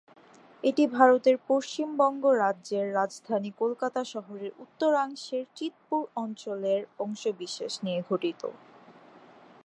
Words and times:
এটি 0.63 0.83
ভারতের 0.89 1.35
পশ্চিমবঙ্গ 1.47 2.23
রাজ্যের 2.43 2.85
রাজধানী 2.93 3.51
কলকাতা 3.59 4.01
শহরের 4.05 4.51
উত্তরাংশের 4.59 5.43
চিৎপুর 5.55 6.01
অঞ্চলের 6.15 6.81
অংশবিশেষ 6.99 7.73
নিয়ে 7.83 8.01
গঠিত। 8.09 8.41